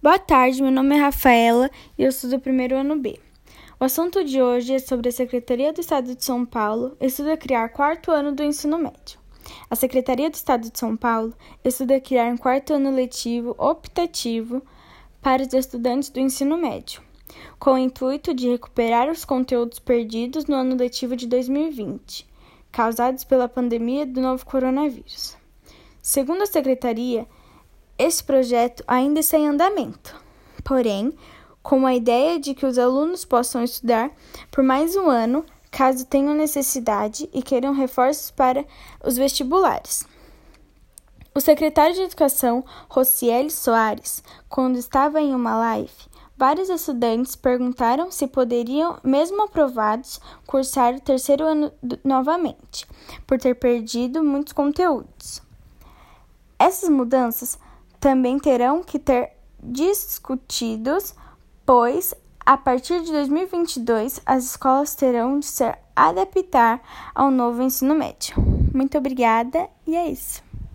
[0.00, 3.18] Boa tarde, meu nome é Rafaela e eu sou do primeiro ano B.
[3.80, 7.70] O assunto de hoje é sobre a Secretaria do Estado de São Paulo estuda criar
[7.70, 9.18] quarto ano do ensino médio.
[9.68, 11.34] A Secretaria do Estado de São Paulo
[11.64, 14.62] estuda criar um quarto ano letivo optativo
[15.20, 17.02] para os estudantes do ensino médio,
[17.58, 22.24] com o intuito de recuperar os conteúdos perdidos no ano letivo de 2020,
[22.70, 25.36] causados pela pandemia do novo coronavírus.
[26.00, 27.26] Segundo a secretaria,
[27.98, 30.14] esse projeto ainda está em andamento,
[30.64, 31.12] porém,
[31.62, 34.10] com a ideia de que os alunos possam estudar
[34.50, 38.64] por mais um ano caso tenham necessidade e queiram reforços para
[39.04, 40.06] os vestibulares.
[41.34, 45.92] O secretário de Educação, Rocieli Soares, quando estava em uma live,
[46.36, 51.72] vários estudantes perguntaram se poderiam, mesmo aprovados, cursar o terceiro ano
[52.02, 52.86] novamente,
[53.26, 55.42] por ter perdido muitos conteúdos.
[56.58, 57.58] Essas mudanças
[58.00, 61.14] também terão que ter discutidos,
[61.66, 65.64] pois a partir de 2022 as escolas terão de se
[65.94, 66.80] adaptar
[67.14, 68.36] ao novo ensino médio.
[68.72, 70.47] Muito obrigada e é isso.